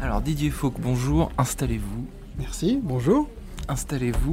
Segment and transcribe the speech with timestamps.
[0.00, 2.06] Alors Didier Fauque, bonjour, installez-vous.
[2.38, 3.28] Merci, bonjour.
[3.68, 4.32] Installez-vous.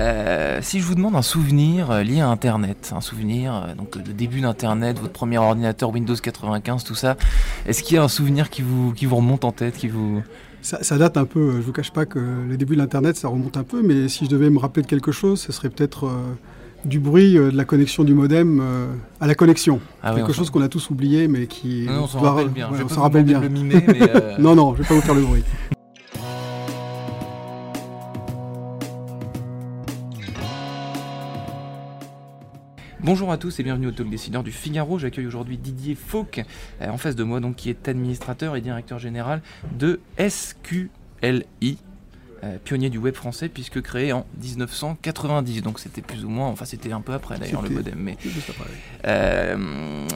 [0.00, 3.96] Euh, si je vous demande un souvenir euh, lié à Internet, un souvenir, euh, donc
[3.96, 7.16] le début d'Internet, votre premier ordinateur Windows 95, tout ça,
[7.66, 10.22] est-ce qu'il y a un souvenir qui vous, qui vous remonte en tête, qui vous...
[10.60, 13.28] Ça, ça date un peu, je vous cache pas que le début de l'Internet, ça
[13.28, 16.06] remonte un peu, mais si je devais me rappeler de quelque chose, ce serait peut-être
[16.06, 16.34] euh,
[16.84, 18.86] du bruit euh, de la connexion du modem euh,
[19.20, 19.80] à la connexion.
[20.02, 21.86] Ah quelque chose qu'on a tous oublié, mais qui...
[21.86, 22.70] Non, on s'en doit- rappelle bien.
[22.70, 23.40] ouais, on s'en rappelle bien.
[23.40, 23.82] mais,
[24.14, 25.42] euh, non, non, je vais pas vous faire le bruit.
[33.00, 34.98] Bonjour à tous et bienvenue au Talk Décideur du Figaro.
[34.98, 36.42] J'accueille aujourd'hui Didier Fauque,
[36.82, 39.40] euh, en face de moi, donc, qui est administrateur et directeur général
[39.78, 41.78] de SQLI.
[42.44, 46.64] Euh, pionnier du web français puisque créé en 1990 donc c'était plus ou moins enfin
[46.64, 48.76] c'était un peu après d'ailleurs le modem mais C'est juste après, oui.
[49.06, 49.56] Euh,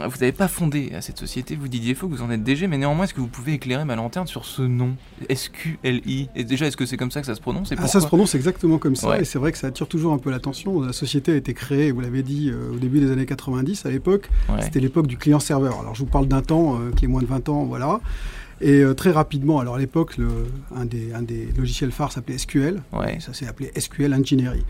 [0.05, 3.05] vous n'avez pas fondé cette société, vous Didier Faux, vous en êtes DG, mais néanmoins,
[3.05, 4.97] est-ce que vous pouvez éclairer ma lanterne sur ce nom?
[5.33, 8.01] SQLI Et déjà, est-ce que c'est comme ça que ça se prononce et Ah, ça
[8.01, 9.23] se prononce exactement comme ça, Ouais.
[9.23, 10.81] et c'est vrai que ça attire toujours un peu l'attention.
[10.81, 13.87] La société a été créée, vous l'avez dit, euh, au début des années 90.
[13.87, 14.63] À l'époque, Ouais.
[14.63, 15.81] C'était l'époque du client-serveur.
[15.81, 18.01] Alors je vous parle d'un temps qui est moins de 20 ans, voilà.
[18.63, 20.17] Et euh, très rapidement, alors à l'époque,
[20.75, 22.81] un des, un des logiciels phares s'appelait SQL.
[22.93, 23.19] Ouais.
[23.21, 24.63] Ça s'est appelé SQL Engineering.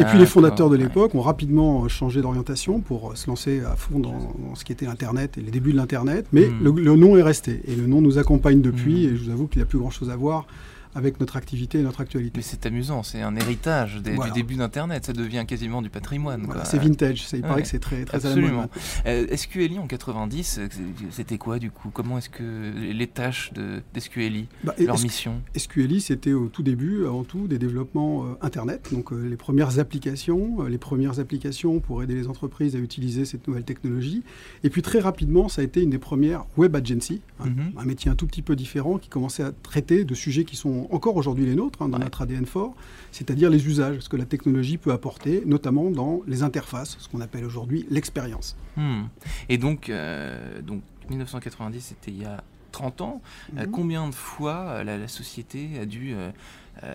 [0.00, 0.82] Et puis les fondateurs de ouais.
[0.84, 4.64] l'époque ont rapidement euh, changé d'orientation pour euh, se lancer à fond dans, dans ce
[4.64, 6.26] qui était l'Internet et les débuts de l'Internet.
[6.32, 6.62] Mais Hmm.
[6.62, 7.60] le, le nom est resté.
[7.66, 9.06] Et le nom nous accompagne depuis.
[9.08, 9.14] Hmm.
[9.14, 10.46] Et je vous avoue qu'il n'y a plus grand-chose à voir
[10.94, 12.32] avec notre activité et notre actualité.
[12.36, 14.32] Mais c'est amusant, c'est un héritage des- Voilà.
[14.32, 16.42] du début d'Internet, ça devient quasiment du patrimoine.
[16.44, 17.26] Voilà, c'est vintage.
[17.26, 18.60] Ça, il paraît que c'est très, très à la Absolument.
[18.62, 18.82] maintenant.
[19.06, 20.68] Euh, SQLI en 90, euh,
[21.10, 21.90] c'était quoi du coup?
[21.92, 25.40] Comment est-ce que les tâches de, d'SQLI, Bah, leur mission?
[25.56, 29.78] SQLI, c'était au tout début, avant tout, des développements euh, Internet, donc euh, les premières
[29.78, 34.22] applications, les premières applications pour aider les entreprises à utiliser cette nouvelle technologie.
[34.62, 37.72] Et puis très rapidement, ça a été une des premières web agencies, un, Mhm.
[37.76, 40.83] un métier un tout petit peu différent qui commençait à traiter de sujets qui sont
[40.90, 42.04] encore aujourd'hui les nôtres, hein, dans Ouais.
[42.04, 42.74] notre ADN fort,
[43.12, 47.20] c'est-à-dire les usages, ce que la technologie peut apporter, notamment dans les interfaces, ce qu'on
[47.20, 48.56] appelle aujourd'hui l'expérience.
[48.76, 49.04] Hmm.
[49.48, 52.42] Et donc, euh, donc 1990, c'était il y a
[52.74, 53.22] 30 ans.
[53.56, 53.70] Euh, Mhm.
[53.70, 56.30] combien de fois euh, la, la société a dû euh,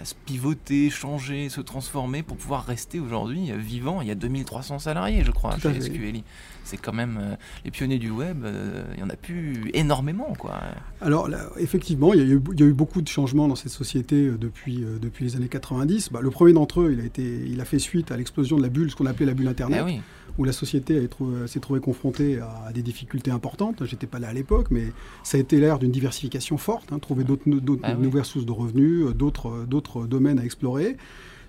[0.04, 4.02] se pivoter, changer, se transformer pour pouvoir rester aujourd'hui vivant?
[4.02, 5.80] Il y a 2300 salariés, je crois, chez.
[5.82, 6.24] SQLI.
[6.66, 7.36] C'est quand même euh,
[7.66, 10.60] les pionniers du web, euh, il y en a plus énormément, quoi.
[11.02, 13.56] Alors, là, effectivement, il y, a eu, il y a eu beaucoup de changements dans
[13.56, 16.12] cette société depuis, euh, depuis les années 90.
[16.12, 18.62] Bah, le premier d'entre eux, il a, été, il a fait suite à l'explosion de
[18.62, 20.02] la bulle, ce qu'on appelait la bulle Internet, Eh oui.
[20.40, 23.84] Où la société euh, s'est trouvée confrontée à, des difficultés importantes.
[23.86, 24.86] J'étais pas là à l'époque, mais
[25.24, 27.44] ça a été l'ère d'une diversification forte, hein, trouver d'autres
[27.84, 28.04] Ah oui.
[28.04, 30.96] nouvelles sources de revenus, euh, d'autres euh, d'autres domaines à explorer.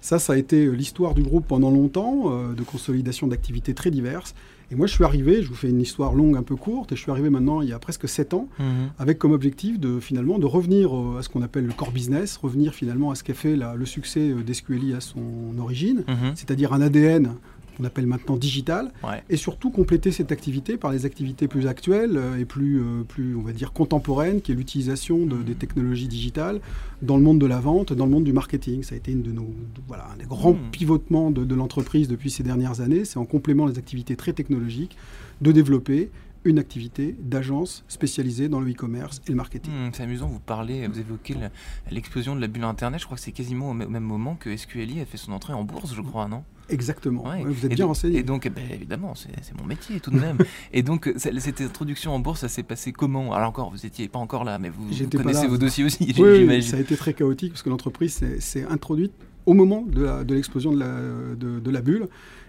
[0.03, 3.91] Ça, ça a été euh, l'histoire du groupe pendant longtemps, euh, de consolidation d'activités très
[3.91, 4.34] diverses.
[4.73, 6.97] Et moi, je suis arrivé, je vous fais une histoire longue, un peu courte, et
[6.97, 8.91] je suis arrivé maintenant il y a presque 7 ans, Mhm.
[9.00, 12.37] avec comme objectif de finalement de revenir euh, à ce qu'on appelle le core business,
[12.37, 15.21] revenir finalement à ce qu'a fait la- le succès euh, d'SQLI à son
[15.59, 16.33] origine, Mhm.
[16.37, 17.34] c'est-à-dire un ADN
[17.81, 19.23] qu'on appelle maintenant digital, Ouais.
[19.31, 23.35] et surtout compléter cette activité par les activités plus actuelles euh, et plus, euh, plus
[23.37, 25.45] on va dire, contemporaines, qui est l'utilisation de- Mhm.
[25.45, 26.61] des technologies digitales
[27.03, 28.83] dans le monde de la vente, dans le monde du marketing.
[28.83, 30.71] Ça a été une de nos, de- voilà, un des grands Mhm.
[30.71, 33.05] pivotements de, de l'entreprise depuis ces dernières années.
[33.05, 34.97] C'est en complément des activités très technologiques
[35.41, 36.11] de développer
[36.45, 39.73] une activité d'agence spécialisée dans le e-commerce et le marketing.
[39.75, 41.51] Hmm, c'est amusant, vous parlez, vous évoquez le-
[41.91, 42.99] l'explosion de la bulle Internet.
[43.01, 45.33] Je crois que c'est quasiment au même au même moment que SQLI a fait son
[45.33, 46.43] entrée en bourse, je crois, non?
[46.70, 47.28] Exactement.
[47.28, 47.42] Ouais.
[47.44, 48.19] Vous êtes et bien donc- renseigné.
[48.19, 50.38] Et donc, eh ben, évidemment, c'est mon métier tout de même.
[50.72, 53.32] et donc, cette introduction en bourse, ça s'est passé comment?
[53.32, 56.62] Alors encore, vous n'étiez pas encore là, mais vous, vous connaissez vos dossiers aussi, Oui,
[56.62, 59.12] ça a été très chaotique parce que l'entreprise s'est- introduite
[59.46, 60.94] au moment de l'explosion de, la,
[61.37, 62.06] de, de la bulle.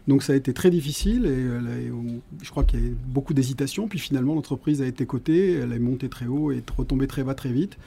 [0.07, 2.95] Donc ça a été très difficile et euh, on- je crois qu'il y a eu
[3.07, 3.87] beaucoup d'hésitation.
[3.87, 7.35] Puis finalement, l'entreprise a été cotée, elle est montée très haut et retombée très bas
[7.35, 7.77] très vite.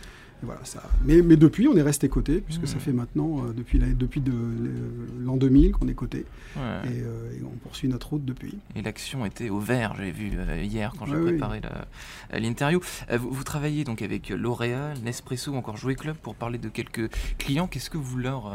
[0.43, 0.83] Voilà, ça.
[1.05, 2.81] Mais, mais, depuis, on est resté coté, puisque ça mmh.
[2.81, 4.33] fait maintenant, depuis l'an depuis de,
[5.25, 6.27] l'an 2000 qu'on est coté.
[6.57, 7.03] Et,
[7.45, 8.59] on poursuit notre route depuis.
[8.75, 10.33] Et l'action était au vert, j'ai vu
[10.63, 11.61] hier quand j'ai préparé
[12.33, 12.81] l'interview.
[13.11, 17.11] Vous, vous, travaillez donc avec L'Oréal, Nespresso ou encore Jouet Club pour parler de quelques
[17.39, 17.67] clients.
[17.67, 18.51] Qu'est-ce que vous leur,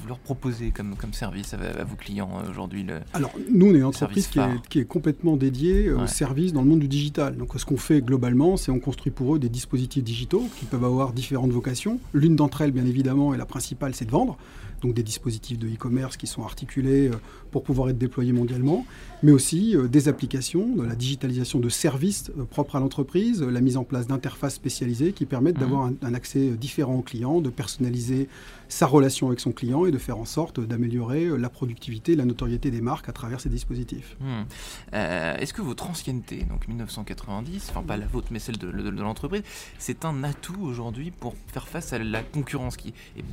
[0.00, 3.84] vous leur proposez comme, comme service à, vos clients aujourd'hui Alors, nous, on est une
[3.84, 7.36] entreprise qui est, qui est, complètement dédiée au service dans le monde du digital.
[7.36, 10.84] Donc, ce qu'on fait globalement, c'est on construit pour eux des dispositifs digitaux qui peuvent
[10.84, 11.98] avoir différentes vocations.
[12.12, 14.36] L'une d'entre elles, bien évidemment, et la principale, c'est de vendre
[14.80, 17.16] donc des dispositifs de e-commerce qui sont articulés euh,
[17.50, 18.86] pour pouvoir être déployés mondialement,
[19.22, 23.60] mais aussi euh, des applications, de la digitalisation de services euh, propres à l'entreprise, la
[23.60, 25.60] mise en place d'interfaces spécialisées qui permettent mmh.
[25.60, 28.28] d'avoir un, accès différent au client, de personnaliser
[28.68, 32.70] sa relation avec son client et de faire en sorte d'améliorer la productivité, la notoriété
[32.70, 34.16] des marques à travers ces dispositifs.
[34.20, 34.94] Mmh.
[34.94, 39.42] Est-ce que votre ancienneté, donc 1990, enfin pas la vôtre mais celle de, de l'entreprise,
[39.78, 43.24] c'est un atout aujourd'hui pour faire face à la concurrence qui est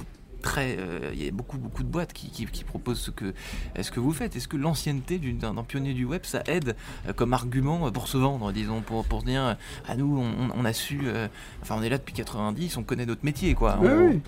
[0.41, 3.33] très, euh, il y a beaucoup beaucoup de boîtes qui, qui, proposent ce que,
[3.79, 4.35] ce que vous faites.
[4.35, 6.75] Est-ce que l'ancienneté d'un pionnier du web, ça aide
[7.07, 9.57] euh, comme argument pour se vendre, disons, pour, pour dire, à
[9.87, 11.27] ah, nous, on, a su, euh,
[11.61, 13.79] enfin, on est là depuis 90, on connaît notre métier, quoi.
[13.81, 14.21] oui.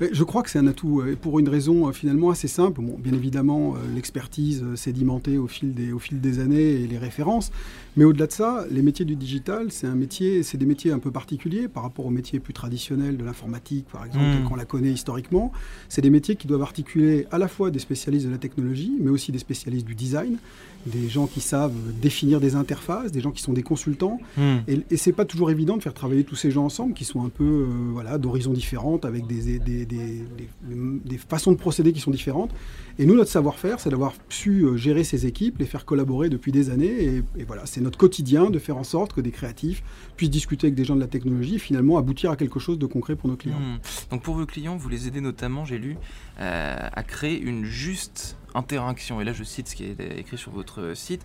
[0.00, 2.80] Je crois que c'est un atout pour une raison finalement assez simple.
[2.80, 7.50] Bon, bien évidemment, l'expertise sédimentée au fil des, au fil des années et les références,
[7.96, 11.00] mais au-delà de ça, les métiers du digital, c'est un métier, c'est des métiers un
[11.00, 14.48] peu particuliers par rapport aux métiers plus traditionnels de l'informatique, par exemple, mmh.
[14.48, 15.52] qu'on la connaît historiquement.
[15.88, 19.10] C'est des métiers qui doivent articuler à la fois des spécialistes de la technologie, mais
[19.10, 20.38] aussi des spécialistes du design,
[20.86, 24.18] des gens qui savent définir des interfaces, des gens qui sont des consultants.
[24.36, 24.58] Hmm.
[24.68, 27.24] Et, et c'est pas toujours évident de faire travailler tous ces gens ensemble, qui sont
[27.24, 30.24] un peu euh, voilà, d'horizons différentes, avec des, des, des,
[30.66, 32.50] des, façons de procéder qui sont différentes.
[32.98, 36.52] Et nous, notre savoir-faire, c'est d'avoir su euh, gérer ces équipes, les faire collaborer depuis
[36.52, 37.22] des années.
[37.36, 39.82] Et, voilà, c'est notre quotidien de faire en sorte que des créatifs
[40.16, 42.86] puissent discuter avec des gens de la technologie et finalement aboutir à quelque chose de
[42.86, 43.58] concret pour nos clients.
[43.58, 43.78] Hmm.
[44.10, 45.96] Donc pour vos clients, vous les aidez notamment, j'ai lu,
[46.40, 50.52] euh, à créer une juste interaction, et là je cite ce qui est écrit sur
[50.52, 51.24] votre site,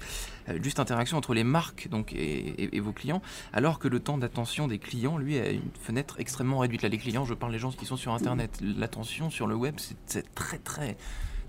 [0.50, 3.22] euh, juste interaction entre les marques donc, et, vos clients,
[3.54, 6.82] alors que le temps d'attention des clients, lui, a une fenêtre extrêmement réduite.
[6.82, 8.60] Là, les clients, je parle des gens qui sont sur Internet.
[8.62, 9.76] L'attention sur le web,
[10.06, 10.98] c'est très très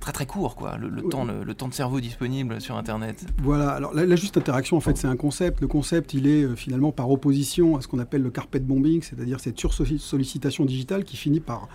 [0.00, 3.26] très très court, quoi, le, temps, le, temps de cerveau disponible sur Internet.
[3.42, 5.60] Voilà, alors la, juste interaction, en fait, c'est un concept.
[5.60, 9.02] Le concept, il est euh, finalement par opposition à ce qu'on appelle le carpet bombing,
[9.02, 11.68] c'est-à-dire cette sursollicitation digitale qui finit par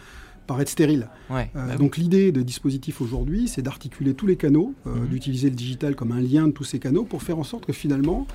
[0.46, 1.10] par être stérile.
[1.32, 5.08] Euh, bah donc l'idée de dispositif aujourd'hui, c'est d'articuler tous les canaux, euh, mhm.
[5.08, 7.74] d'utiliser le digital comme un lien de tous ces canaux pour faire en sorte que
[7.74, 8.28] finalement,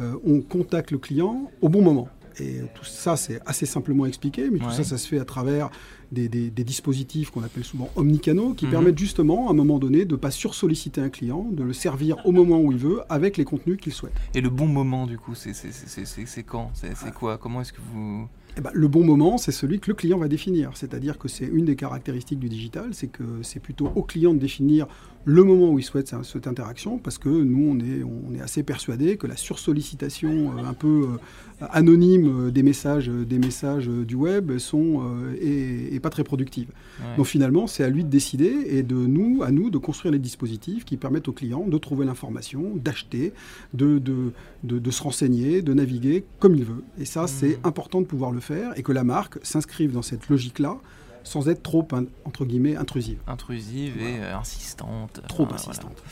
[0.00, 2.08] euh, on contacte le client au bon moment.
[2.40, 5.70] Et tout ça, c'est assez simplement expliqué, mais tout ça, ça se fait à travers
[6.12, 8.70] des, dispositifs qu'on appelle souvent omnicanaux, qui mhm.
[8.70, 12.18] permettent justement, à un moment donné, de ne pas sursolliciter un client, de le servir
[12.24, 14.12] au moment où il veut, avec les contenus qu'il souhaite.
[14.34, 15.52] Et le bon moment, du coup, c'est
[16.44, 16.70] quand?
[16.74, 17.38] C'est quoi?
[17.38, 18.28] Comment est-ce que vous...
[18.58, 20.72] Eh ben, le bon moment, c'est celui que le client va définir.
[20.74, 24.40] C'est-à-dire que c'est une des caractéristiques du digital, c'est que c'est plutôt au client de
[24.40, 24.88] définir
[25.28, 28.62] le moment où il souhaite cette interaction, parce que nous, on est, on est assez
[28.62, 31.06] persuadé que la sursollicitation euh, un peu
[31.60, 35.02] euh, anonyme euh, des messages, des messages du web sont,
[35.38, 36.68] est, pas très productive.
[37.18, 40.18] Donc finalement, c'est à lui de décider et de nous, à nous, de construire les
[40.18, 43.34] dispositifs qui permettent au client de trouver l'information, d'acheter,
[43.74, 44.32] de de,
[44.78, 46.82] de, se renseigner, de naviguer comme il veut.
[46.98, 47.66] Et ça, c'est mmh.
[47.66, 50.78] important de pouvoir le faire et que la marque s'inscrive dans cette logique-là
[51.24, 51.86] sans être trop,
[52.24, 53.18] entre guillemets, intrusive.
[53.26, 55.20] Intrusive et euh, insistante.
[55.28, 56.02] Trop insistante.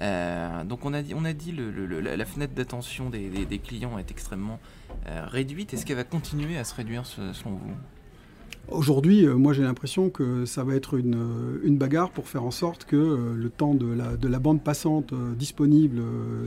[0.00, 3.98] Euh, donc on a dit, on a dit le, la fenêtre d'attention des, des, clients
[3.98, 4.58] est extrêmement
[5.06, 5.74] euh, réduite.
[5.74, 7.74] Est-ce qu'elle va continuer à se réduire selon vous?
[8.68, 12.84] Aujourd'hui, moi j'ai l'impression que ça va être une, une, bagarre pour faire en sorte
[12.84, 16.00] que le temps de la, de la bande passante disponible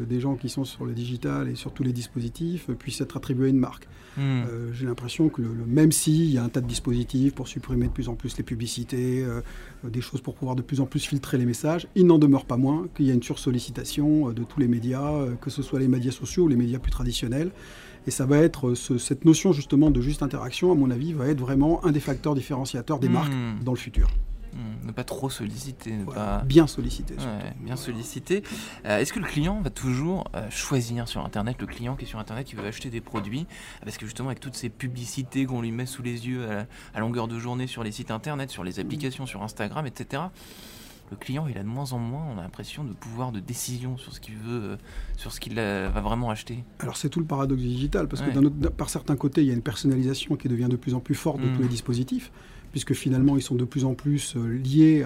[0.07, 3.47] des gens qui sont sur le digital et sur tous les dispositifs puisse être attribué
[3.47, 3.87] à une marque.
[4.17, 4.43] Hmm.
[4.47, 7.87] Euh, j'ai l'impression que le, même s'il y a un tas de dispositifs pour supprimer
[7.87, 9.41] de plus en plus les publicités, euh,
[9.83, 12.45] euh, des choses pour pouvoir de plus en plus filtrer les messages, il n'en demeure
[12.45, 15.89] pas moins qu'il y a une sursollicitation de tous les médias, que ce soit les
[15.89, 17.51] médias sociaux ou les médias plus traditionnels.
[18.07, 21.39] Et ça va être cette notion justement de juste interaction, à mon avis, va être
[21.39, 23.13] vraiment un des facteurs différenciateurs des hmm.
[23.13, 23.33] marques
[23.63, 24.07] dans le futur.
[24.53, 25.91] Hmm, ne pas trop solliciter.
[25.91, 26.41] Ne pas...
[26.45, 27.15] Bien solliciter.
[27.59, 28.43] bien solliciter.
[28.85, 32.07] Euh, est-ce que le client va toujours euh, choisir sur Internet, le client qui est
[32.07, 33.47] sur Internet, qui veut acheter des produits?
[33.83, 36.47] Parce que justement, avec toutes ces publicités qu'on lui met sous les yeux
[36.93, 40.23] à, longueur de journée sur les sites Internet, sur les applications, sur Instagram, etc.,
[41.11, 43.97] le client, il a de moins en moins, on a l'impression, de pouvoir de décision
[43.97, 44.77] sur ce qu'il veut, euh,
[45.17, 46.63] sur ce qu'il va vraiment acheter.
[46.79, 49.61] Alors c'est tout le paradoxe digital, parce que par certains côtés, il y a une
[49.61, 51.69] personnalisation qui devient de plus en plus forte de tous les hmm.
[51.69, 52.31] dispositifs
[52.75, 55.05] puisque finalement ils sont de plus en plus euh, liés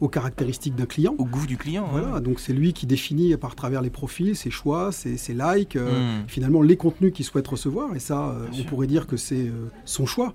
[0.00, 1.14] aux caractéristiques d'un client.
[1.16, 1.86] Au goût du client.
[1.88, 6.22] Voilà, donc c'est lui qui définit par travers les profils, ses choix, ses, likes, euh,
[6.22, 6.24] hmm.
[6.26, 9.48] finalement les contenus qu'il souhaite recevoir, et ça, euh, on pourrait dire que c'est
[9.84, 10.34] son choix.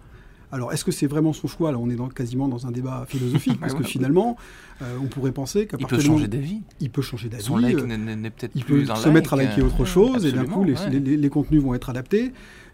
[0.51, 1.71] Alors, est-ce que c'est vraiment son choix?
[1.71, 4.35] Là, on est dans, quasiment dans un débat philosophique, parce que finalement,
[4.81, 6.61] euh, on pourrait penser qu'à Il partir peut du changer moment- d'avis.
[6.79, 7.43] il peut changer d'avis.
[7.43, 9.85] Son like euh, n'est- peut-être il peut un se mettre à like, liker euh, autre
[9.85, 10.89] chose, et d'un coup, les, ouais.
[10.89, 12.31] les- les- les contenus vont être adaptés.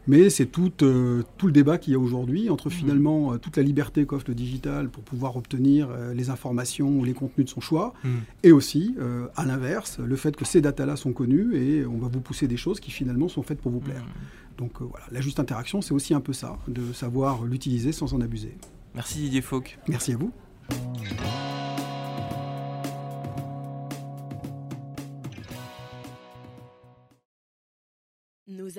[0.07, 3.57] Mais c'est tout, euh, tout le débat qu'il y a aujourd'hui entre finalement euh, toute
[3.57, 7.49] la liberté qu'offre le digital pour pouvoir obtenir euh, les informations ou les contenus de
[7.49, 8.09] son choix, Mm.
[8.43, 8.95] et aussi,
[9.35, 12.55] à l'inverse, le fait que ces datas-là sont connues et on va vous pousser des
[12.57, 14.03] choses qui finalement sont faites pour vous plaire.
[14.03, 14.09] Mm.
[14.57, 18.13] Donc euh, voilà, la juste interaction, c'est aussi un peu ça, de savoir l'utiliser sans
[18.13, 18.57] en abuser.
[18.93, 19.77] Merci Didier Fauque.
[19.87, 20.31] Merci à vous.